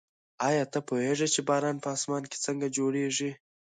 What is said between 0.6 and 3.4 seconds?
ته پوهېږې چې باران په اسمان کې څنګه جوړېږي؟